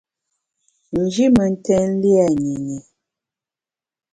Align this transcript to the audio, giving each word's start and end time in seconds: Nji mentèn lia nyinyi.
Nji 1.01 1.25
mentèn 1.35 1.87
lia 2.01 2.25
nyinyi. 2.41 2.77